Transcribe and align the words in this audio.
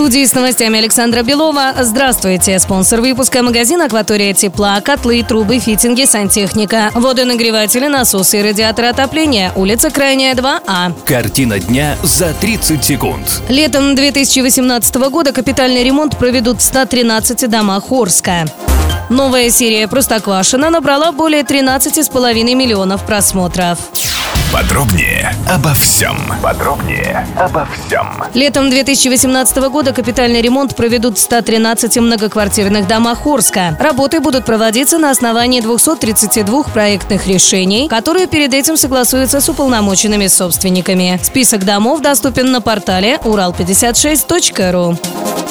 Студии 0.00 0.24
с 0.24 0.32
новостями 0.32 0.78
Александра 0.78 1.22
Белова. 1.22 1.74
Здравствуйте. 1.78 2.58
Спонсор 2.58 3.02
выпуска 3.02 3.42
магазин 3.42 3.82
«Акватория 3.82 4.32
тепла», 4.32 4.80
котлы, 4.80 5.22
трубы, 5.22 5.58
фитинги, 5.58 6.06
сантехника, 6.06 6.90
водонагреватели, 6.94 7.86
насосы 7.86 8.40
и 8.40 8.42
радиаторы 8.42 8.88
отопления. 8.88 9.52
Улица 9.56 9.90
Крайняя, 9.90 10.34
2А. 10.34 10.94
Картина 11.04 11.58
дня 11.58 11.98
за 12.02 12.32
30 12.32 12.82
секунд. 12.82 13.42
Летом 13.50 13.94
2018 13.94 14.94
года 15.10 15.32
капитальный 15.32 15.84
ремонт 15.84 16.16
проведут 16.16 16.60
в 16.60 16.64
113 16.64 17.46
домах 17.50 17.92
Орска. 17.92 18.46
Новая 19.10 19.50
серия 19.50 19.86
«Простоквашино» 19.86 20.70
набрала 20.70 21.12
более 21.12 21.42
13,5 21.42 22.54
миллионов 22.54 23.04
просмотров. 23.04 23.78
Подробнее 24.52 25.32
обо 25.48 25.72
всем. 25.74 26.16
Подробнее 26.42 27.24
обо 27.38 27.66
всем. 27.66 28.24
Летом 28.34 28.68
2018 28.68 29.56
года 29.70 29.92
капитальный 29.92 30.42
ремонт 30.42 30.74
проведут 30.74 31.18
в 31.18 31.20
113 31.20 31.98
многоквартирных 31.98 32.88
домах 32.88 33.24
Орска. 33.26 33.76
Работы 33.78 34.18
будут 34.18 34.44
проводиться 34.44 34.98
на 34.98 35.10
основании 35.12 35.60
232 35.60 36.64
проектных 36.64 37.28
решений, 37.28 37.88
которые 37.88 38.26
перед 38.26 38.52
этим 38.52 38.76
согласуются 38.76 39.40
с 39.40 39.48
уполномоченными 39.48 40.26
собственниками. 40.26 41.20
Список 41.22 41.64
домов 41.64 42.00
доступен 42.00 42.50
на 42.50 42.60
портале 42.60 43.20
урал56.ру. 43.22 44.98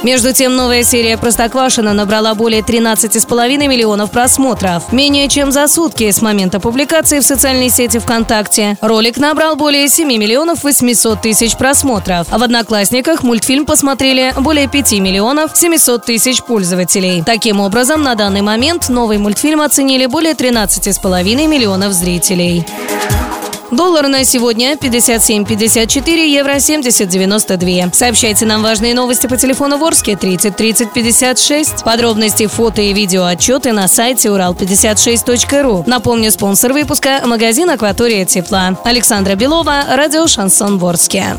Между 0.02 0.32
тем, 0.32 0.56
новая 0.56 0.84
серия 0.84 1.18
«Простоквашино» 1.18 1.94
набрала 1.94 2.34
более 2.34 2.62
13,5 2.62 3.68
миллионов 3.68 4.12
просмотров. 4.12 4.94
Менее 4.94 5.28
чем 5.28 5.52
за 5.52 5.68
сутки 5.68 6.10
с 6.10 6.22
момента 6.22 6.62
публикации 6.62 7.20
в 7.20 7.24
социальной 7.24 7.70
сети 7.70 8.00
ВКонтакте. 8.00 8.78
Ролик 8.80 9.18
набрал 9.18 9.58
более 9.58 9.90
7 9.90 10.08
миллионов 10.08 10.64
800 10.64 11.22
тысяч 11.22 11.58
просмотров. 11.58 12.28
А 12.30 12.38
в 12.38 12.44
«Одноклассниках» 12.44 13.24
мультфильм 13.24 13.66
посмотрели 13.66 14.34
более 14.38 14.70
5 14.70 14.94
миллионов 14.94 15.52
700 15.54 16.06
тысяч 16.06 16.44
пользователей. 16.44 17.22
Таким 17.26 17.60
образом, 17.60 18.02
на 18.02 18.16
данный 18.16 18.42
момент 18.42 18.88
новый 18.88 19.18
мультфильм 19.18 19.60
оценили 19.60 20.06
более 20.06 20.34
13,5 20.34 21.48
миллионов 21.48 21.92
зрителей. 21.92 22.66
Доллар 23.72 24.08
на 24.08 24.24
сегодня 24.24 24.74
57.54, 24.74 26.28
евро 26.28 26.56
70.92. 26.56 27.94
Сообщайте 27.94 28.46
нам 28.46 28.64
важные 28.64 28.96
новости 28.96 29.28
по 29.28 29.38
телефону 29.38 29.78
Ворске 29.78 30.16
30 30.16 30.56
30 30.56 30.92
56. 30.92 31.84
Подробности, 31.84 32.48
фото 32.48 32.82
и 32.82 32.94
видео 32.94 33.26
отчеты 33.26 33.72
на 33.72 33.88
сайте 33.88 34.30
урал56.ру. 34.30 35.84
Напомню, 35.86 36.32
спонсор 36.32 36.74
выпуска– 36.74 37.22
магазин 37.26 37.70
«Акватория 37.70 38.26
тепла». 38.26 38.76
Александра 38.84 39.36
Белова, 39.36 39.84
радио 39.92 40.26
«Шансон 40.26 40.80
Ворске». 40.80 41.36